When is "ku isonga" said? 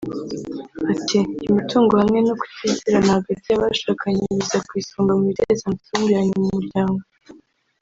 4.67-5.11